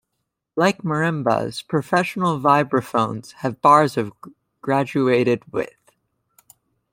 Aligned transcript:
Like 0.55 0.79
marimbas, 0.79 1.61
professional 1.61 2.39
vibraphones 2.39 3.33
have 3.43 3.61
bars 3.61 3.97
of 3.97 4.11
graduated 4.59 5.43
width. 5.53 5.91